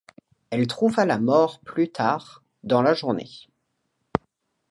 Elle 0.49 0.65
trouva 0.65 1.05
la 1.05 1.19
mort 1.19 1.59
plus 1.59 1.91
tard 1.91 2.41
dans 2.63 2.81
la 2.81 2.95
journée. 2.95 3.45